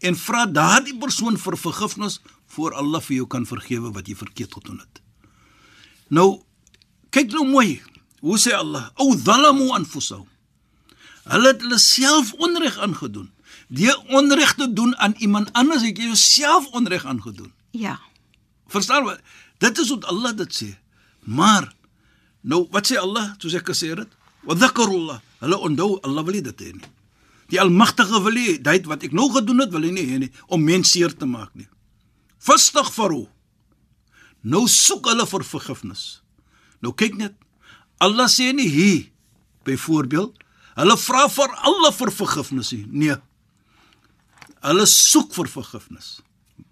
en 0.04 0.16
vra 0.18 0.44
daardie 0.46 0.96
persoon 0.98 1.38
vir 1.40 1.56
vergifnis 1.56 2.20
voor 2.52 2.74
Allah 2.74 3.00
vir 3.00 3.16
jou 3.16 3.26
kan 3.26 3.46
vergewe 3.46 3.92
wat 3.94 4.08
jy 4.08 4.16
verkeerd 4.16 4.52
gedoen 4.58 4.82
het. 4.82 5.00
Nou 6.08 6.42
kyk 7.10 7.32
nou 7.32 7.46
mooi. 7.48 7.82
Hoe 8.20 8.38
sê 8.38 8.52
Allah? 8.52 8.90
O 8.96 9.16
zalamu 9.16 9.70
anfusahum. 9.76 10.28
Hulle 11.26 11.52
het 11.52 11.62
hulle 11.62 11.78
self 11.78 12.32
onreg 12.42 12.78
aangedoen. 12.78 13.30
Die 13.68 13.90
onreg 14.14 14.54
te 14.54 14.68
doen 14.72 14.94
aan 14.96 15.14
iemand 15.18 15.52
anders 15.52 15.82
het 15.82 15.98
jy 15.98 16.10
jouself 16.12 16.66
onreg 16.76 17.04
aangedoen. 17.04 17.52
Ja. 17.70 17.98
Verstaan 18.68 19.06
jy? 19.06 19.16
Dit 19.58 19.78
is 19.78 19.90
wat 19.90 20.04
Allah 20.04 20.36
dit 20.36 20.52
sê. 20.52 20.70
Maar 21.24 21.72
Nou 22.46 22.66
wat 22.74 22.86
sê 22.88 22.98
Allah 23.00 23.32
soos 23.42 23.56
ek 23.58 23.72
gesê 23.72 23.92
het? 23.98 24.12
Wa 24.46 24.54
dhakarullah. 24.54 25.18
Hulle 25.42 25.58
onthou 25.66 25.98
Allah 26.06 26.24
wil 26.26 26.38
dit 26.42 26.62
hê 26.62 26.72
nie. 26.72 26.90
Die 27.50 27.60
Almagtige 27.60 28.20
wil 28.22 28.38
hê 28.38 28.56
dit 28.62 28.86
wat 28.90 29.02
ek 29.06 29.14
nou 29.14 29.28
gedoen 29.34 29.64
het 29.64 29.72
wil 29.74 29.86
hy 29.86 29.92
nie 29.94 30.06
hê 30.06 30.20
nie 30.22 30.32
om 30.46 30.62
mense 30.62 30.94
seer 30.94 31.14
te 31.14 31.26
maak 31.26 31.50
nie. 31.58 31.68
Fastaghfiru. 32.38 33.26
Nou 34.46 34.66
soek 34.70 35.10
hulle 35.10 35.26
vir 35.26 35.44
vergifnis. 35.46 36.06
Nou 36.82 36.94
kyk 36.94 37.18
net. 37.18 37.34
Allah 37.98 38.30
sê 38.30 38.52
nie 38.54 38.68
hier 38.70 39.06
byvoorbeeld 39.66 40.42
hulle 40.76 40.96
vra 41.00 41.24
vir 41.32 41.54
Allah 41.66 41.94
vir 41.98 42.12
vergifnis 42.14 42.72
nie. 42.76 42.84
Nee. 43.06 43.16
Hulle 44.62 44.86
soek 44.90 45.34
vir 45.34 45.50
vergifnis. 45.50 46.18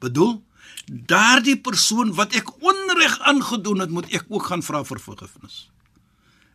Bedoel 0.03 0.39
daardie 0.87 1.57
persoon 1.57 2.15
wat 2.15 2.35
ek 2.35 2.51
onreg 2.63 3.19
aangedoen 3.21 3.81
het, 3.85 3.91
moet 3.91 4.11
ek 4.13 4.25
ook 4.29 4.47
gaan 4.51 4.63
vra 4.63 4.85
vir 4.85 5.01
vergifnis. 5.01 5.69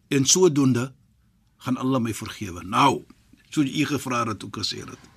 En 0.10 0.26
sodoende 0.26 0.92
gaan 1.66 1.78
Allah 1.78 2.02
my 2.02 2.14
vergewe. 2.14 2.64
Nou, 2.64 3.04
so 3.50 3.62
u 3.62 3.86
gevra 3.86 4.26
het 4.28 4.44
ook 4.44 4.58
gesê 4.62 4.84
het. 4.86 5.08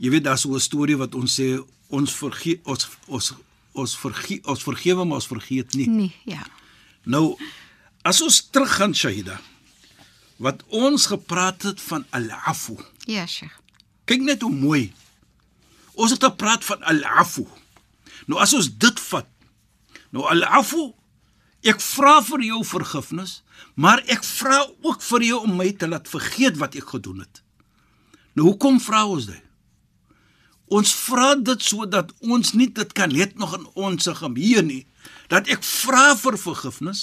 Jy 0.00 0.10
weet 0.10 0.24
daar's 0.24 0.40
so 0.40 0.54
'n 0.54 0.60
storie 0.60 0.96
wat 0.96 1.14
ons 1.14 1.40
sê 1.40 1.60
ons 1.88 2.12
vergeet 2.12 2.60
ons 2.64 2.88
ons 3.06 3.32
ons 3.72 3.96
vergeet 3.96 4.46
ons 4.46 4.62
vergewe 4.62 5.04
maar 5.04 5.20
ons 5.20 5.26
vergeet 5.26 5.74
nie. 5.74 5.88
Nee, 5.88 6.14
ja. 6.24 6.46
Nou 7.04 7.36
as 8.02 8.22
ons 8.22 8.48
teruggaan 8.50 8.94
Shahida 8.94 9.40
wat 10.36 10.64
ons 10.68 11.06
gepraat 11.06 11.62
het 11.62 11.80
van 11.80 12.06
al-afu. 12.10 12.78
Ja, 13.04 13.26
Sheikh. 13.26 13.58
Kyk 14.04 14.20
net 14.24 14.40
hoe 14.40 14.52
mooi. 14.52 14.92
Ons 15.94 16.10
het 16.10 16.24
gepraat 16.24 16.64
van 16.64 16.82
al-afu. 16.82 17.44
Nou 18.30 18.38
as 18.42 18.54
ons 18.54 18.70
dit 18.70 19.04
vat. 19.10 19.28
Nou 20.14 20.26
al-afu 20.30 20.92
ek 21.66 21.82
vra 21.84 22.20
vir 22.24 22.46
jou 22.46 22.62
vergifnis, 22.64 23.40
maar 23.76 24.00
ek 24.08 24.22
vra 24.24 24.62
ook 24.86 25.02
vir 25.04 25.26
jou 25.26 25.42
om 25.44 25.58
my 25.58 25.68
te 25.76 25.88
laat 25.90 26.08
vergeet 26.08 26.56
wat 26.62 26.78
ek 26.78 26.94
gedoen 26.94 27.20
het. 27.20 27.42
Nou 28.32 28.46
hoekom 28.48 28.78
vra 28.80 29.04
ons 29.10 29.26
dit? 29.28 29.46
Ons 30.70 30.92
vra 30.94 31.34
dit 31.34 31.62
sodat 31.66 32.12
ons 32.22 32.52
nie 32.54 32.68
dit 32.70 32.92
kan 32.94 33.10
net 33.10 33.34
nog 33.36 33.56
in 33.58 33.66
ons 33.74 34.08
geheue 34.20 34.62
nie 34.62 34.84
dat 35.32 35.48
ek 35.50 35.64
vra 35.66 36.14
vir 36.18 36.36
vergifnis 36.38 37.00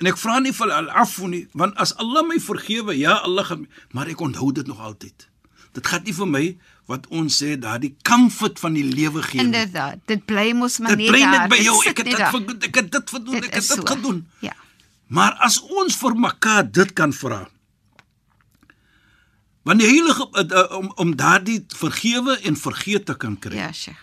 en 0.00 0.08
ek 0.10 0.18
vra 0.18 0.40
nie 0.42 0.54
vir 0.56 0.72
al-afu 0.74 1.28
nie 1.30 1.44
want 1.58 1.78
as 1.82 1.94
Allah 2.02 2.24
my 2.26 2.40
vergewe 2.42 2.96
ja 2.98 3.20
Allah 3.22 3.54
maar 3.94 4.10
ek 4.10 4.24
onthou 4.24 4.50
dit 4.56 4.66
nog 4.66 4.80
altyd 4.82 5.28
dit 5.76 5.86
gaan 5.86 6.02
nie 6.06 6.16
vir 6.16 6.30
my 6.30 6.44
wat 6.92 7.06
ons 7.10 7.36
sê 7.42 7.54
daardie 7.60 7.94
comfort 8.08 8.60
van 8.60 8.76
die 8.76 8.84
lewe 8.84 9.22
gee 9.24 9.40
Inderdaad, 9.40 10.00
dit 10.10 10.24
bly 10.28 10.50
mos 10.58 10.78
maar 10.82 10.92
dit 10.96 11.06
net 11.06 11.12
bly 11.14 11.22
daar. 11.24 11.32
net 11.38 11.50
by 11.52 11.56
Dit 11.60 11.66
jou 11.70 11.78
ek 11.88 12.02
het 12.02 12.10
dit 12.12 12.20
ver- 12.20 12.68
ek 12.68 12.74
het 12.82 12.90
dit 12.98 13.10
verdoen 13.16 13.34
Dit 13.40 13.48
ek 13.48 13.54
het 13.58 13.68
dit 13.68 13.78
so. 13.80 13.86
gedoen 13.94 14.20
Ja. 14.44 14.52
Maar 15.12 15.32
as 15.44 15.58
ons 15.80 15.96
vir 16.00 16.14
mekaar 16.16 16.64
dit 16.72 16.92
kan 16.96 17.12
vra. 17.12 17.42
Want 19.62 19.78
die 19.82 19.88
heilige 19.88 20.24
uh, 20.42 20.62
om 20.78 20.88
om 21.04 21.10
daardie 21.16 21.60
vergewe 21.76 22.38
en 22.48 22.56
vergeet 22.56 23.04
te 23.06 23.14
kan 23.16 23.36
kry. 23.38 23.56
Ja, 23.60 23.68
Sheikh. 23.72 24.00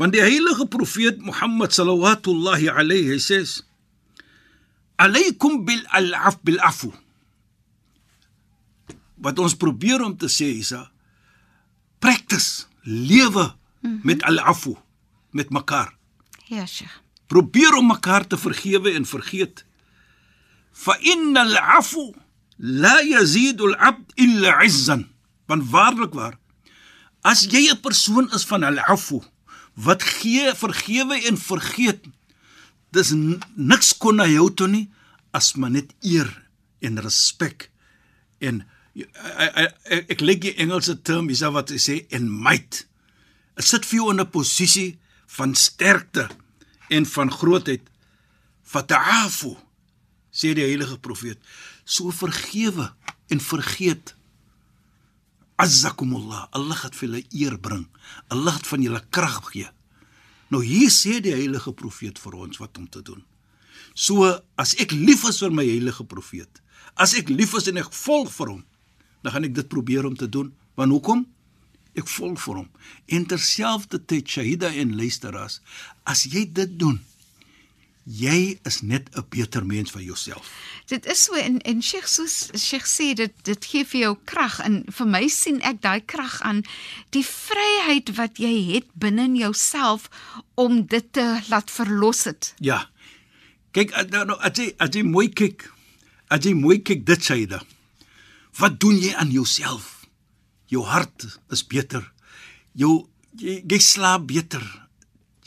Want 0.00 0.14
die 0.16 0.22
heilige 0.24 0.64
profeet 0.72 1.18
Mohammed 1.20 1.74
sallallahu 1.74 2.68
alayhi 2.72 3.18
sê: 3.20 3.42
"Alaykum 4.96 5.64
bil 5.66 5.82
al-af 5.98 6.38
bil 6.46 6.60
afu." 6.60 6.92
Wat 9.22 9.38
ons 9.38 9.54
probeer 9.54 10.00
om 10.02 10.16
te 10.16 10.26
sê 10.32 10.48
is: 10.62 10.72
practice, 12.02 12.66
lewe 12.82 13.46
mm 13.46 13.54
-hmm. 13.80 14.02
met 14.02 14.22
al-afu 14.22 14.74
met 15.30 15.50
mekaar. 15.50 15.94
Ja, 16.44 16.66
Sheikh. 16.66 17.00
Probeer 17.26 17.74
om 17.74 17.86
mekaar 17.86 18.26
te 18.26 18.38
vergewe 18.38 18.90
en 18.92 19.06
vergeet. 19.06 19.64
Fa 20.72 20.96
innal 21.00 21.56
afu 21.56 22.14
la 22.56 23.00
yazidu 23.00 23.62
al-abd 23.70 24.12
illa 24.14 24.62
'izzan. 24.62 25.08
Want 25.46 25.70
waarlik 25.70 26.12
waar 26.14 26.36
as 27.22 27.46
jy 27.50 27.70
'n 27.70 27.80
persoon 27.80 28.26
is 28.34 28.44
van 28.44 28.62
al-afu 28.62 29.22
wat 29.74 30.02
gee 30.02 30.54
vergewe 30.54 31.16
en 31.28 31.38
vergeet, 31.38 32.04
dis 32.90 33.12
niks 33.54 33.96
kon 33.96 34.16
na 34.16 34.26
jou 34.26 34.50
toe 34.54 34.68
nie 34.68 34.90
as 35.30 35.54
maar 35.54 35.70
net 35.70 35.94
eer 36.00 36.28
en 36.80 37.00
respek 37.00 37.70
en 38.38 38.66
ek 38.94 40.10
ek, 40.12 40.20
leg 40.20 40.40
die 40.44 40.54
Engelse 40.60 40.98
term 41.02 41.30
is 41.32 41.40
wat 41.40 41.72
hy 41.72 41.80
sê 41.80 41.96
en 42.12 42.28
might. 42.28 42.84
Dit 43.56 43.68
sit 43.68 43.86
vir 43.88 43.98
jou 43.98 44.10
in 44.10 44.20
'n 44.20 44.30
posisie 44.30 44.98
van 45.38 45.54
sterkte 45.54 46.28
en 46.90 47.06
van 47.06 47.30
grootheid. 47.30 47.82
Fata'afu 48.62 49.56
sê 50.32 50.54
die 50.54 50.64
heilige 50.64 50.98
profeet, 50.98 51.38
so 51.84 52.10
vergewe 52.10 52.92
en 53.28 53.40
vergeet. 53.40 54.14
Azzakumullah, 55.56 56.48
Allah 56.50 56.82
het 56.82 56.94
vir 56.96 57.08
julle 57.08 57.24
eer 57.30 57.58
bring. 57.58 57.86
Allah 58.28 58.56
het 58.56 58.66
van 58.66 58.82
julle 58.82 59.02
krag 59.10 59.52
gee. 59.52 59.68
Nou 60.48 60.64
hier 60.64 60.90
sê 60.90 61.20
die 61.20 61.32
heilige 61.32 61.72
profeet 61.72 62.18
vir 62.18 62.34
ons 62.34 62.58
wat 62.58 62.78
om 62.78 62.88
te 62.88 63.02
doen. 63.02 63.22
So 63.94 64.24
as 64.56 64.74
ek 64.80 64.92
lief 64.92 65.24
is 65.28 65.40
vir 65.40 65.52
my 65.52 65.64
heilige 65.64 66.04
profeet, 66.04 66.60
as 66.96 67.14
ek 67.14 67.28
lief 67.28 67.54
is 67.54 67.68
en 67.68 67.80
ek 67.80 67.92
volg 67.92 68.32
vir 68.32 68.52
hom, 68.54 68.64
dan 69.22 69.32
gaan 69.32 69.46
ek 69.48 69.54
dit 69.54 69.68
probeer 69.68 70.06
om 70.06 70.16
te 70.16 70.28
doen. 70.28 70.52
Want 70.74 70.90
hoekom? 70.90 71.26
Ek 71.94 72.08
volg 72.08 72.40
vir 72.40 72.62
hom. 72.62 72.68
En 73.06 73.26
terselfdertyd 73.28 74.28
Shahida 74.28 74.72
en 74.72 74.96
luisteraars, 74.96 75.60
as 76.08 76.24
jy 76.24 76.46
dit 76.52 76.78
doen, 76.80 77.00
jy 78.04 78.58
is 78.66 78.80
net 78.82 79.08
'n 79.14 79.24
beter 79.28 79.66
mens 79.66 79.90
vir 79.90 80.02
jouself. 80.02 80.50
Dit 80.86 81.06
is 81.06 81.24
so 81.24 81.34
en 81.34 81.60
en 81.60 81.82
Sheikh 81.82 82.06
soos 82.08 82.50
Sheikh 82.56 82.86
sê 82.86 83.14
dit 83.14 83.32
dit 83.42 83.64
gee 83.64 83.84
vir 83.84 84.00
jou 84.00 84.16
krag 84.24 84.60
en 84.60 84.84
vir 84.88 85.06
my 85.06 85.28
sien 85.28 85.60
ek 85.62 85.80
daai 85.82 86.00
krag 86.00 86.42
aan 86.42 86.62
die 87.10 87.24
vryheid 87.24 88.16
wat 88.16 88.38
jy 88.38 88.74
het 88.74 88.86
binne 88.94 89.22
in 89.22 89.36
jouself 89.36 90.10
om 90.54 90.86
dit 90.86 91.12
te 91.12 91.40
laat 91.48 91.70
verlos 91.70 92.24
het. 92.24 92.54
Ja. 92.58 92.90
Kyk, 93.72 94.10
nou 94.10 94.24
nou, 94.24 94.38
as 94.40 94.58
jy 94.58 94.74
as 94.78 94.90
jy 94.92 95.02
mooi 95.02 95.28
kyk, 95.28 95.70
as 96.28 96.44
jy 96.44 96.54
mooi 96.54 96.82
kyk 96.82 97.06
dit 97.06 97.22
Shahida. 97.22 97.62
Wat 98.60 98.80
doen 98.80 98.98
jy 99.00 99.14
aan 99.16 99.30
jouself? 99.32 100.04
Jou 100.68 100.84
hart 100.84 101.26
is 101.52 101.64
beter. 101.66 102.04
Jou 102.72 103.08
jy, 103.38 103.60
jy 103.68 103.78
slaap 103.80 104.26
beter. 104.28 104.64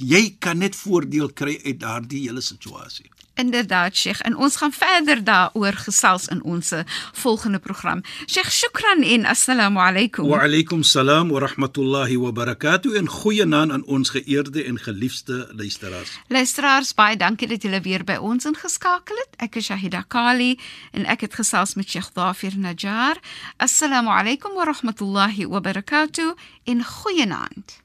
Jy 0.02 0.36
kan 0.40 0.60
net 0.60 0.76
voordeel 0.76 1.32
kry 1.34 1.56
uit 1.64 1.80
daardie 1.80 2.26
hele 2.26 2.42
situasie. 2.44 3.10
Inderdaad 3.36 3.96
Sheikh 3.96 4.22
en 4.22 4.38
ons 4.38 4.56
gaan 4.56 4.72
verder 4.72 5.24
daaroor 5.24 5.74
gesels 5.74 6.28
in 6.28 6.44
ons 6.44 6.74
volgende 7.14 7.60
program. 7.60 8.02
Sheikh 8.26 8.52
shukran 8.52 9.04
en 9.04 9.26
assalamu 9.26 9.80
alaykum. 9.80 10.28
Wa 10.28 10.42
alaykum 10.44 10.84
salaam 10.84 11.30
wa 11.30 11.40
rahmatullahi 11.40 12.18
wa 12.18 12.32
barakatuh 12.32 12.96
en 12.96 13.08
goeienaand 13.08 13.72
aan 13.72 13.86
ons 13.86 14.10
geëerde 14.10 14.64
en 14.64 14.80
geliefde 14.80 15.52
luisteraars. 15.52 16.20
Luisteraars, 16.28 16.94
baie 16.94 17.18
dankie 17.18 17.48
dat 17.48 17.62
julle 17.62 17.82
weer 17.82 18.04
by 18.04 18.16
ons 18.16 18.46
ingeskakel 18.46 19.16
het. 19.16 19.36
Ek 19.38 19.56
is 19.56 19.68
Shahida 19.68 20.06
Kali 20.08 20.56
en 20.92 21.06
ek 21.06 21.28
het 21.28 21.36
gesels 21.36 21.76
met 21.76 21.90
Sheikh 21.90 22.14
Dafir 22.14 22.56
Najjar. 22.58 23.20
Assalamu 23.58 24.10
alaykum 24.10 24.56
wa 24.56 24.64
rahmatullahi 24.64 25.48
wa 25.48 25.60
barakatuh 25.60 26.32
en 26.64 26.86
goeienaand. 26.86 27.85